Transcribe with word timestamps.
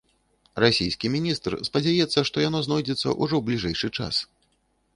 Расійскі 0.63 1.11
міністр 1.15 1.57
спадзяецца, 1.67 2.19
што 2.29 2.45
яно 2.47 2.63
знойдзецца 2.71 3.05
ўжо 3.21 3.35
ў 3.41 3.45
бліжэйшы 3.51 3.87
час. 4.01 4.15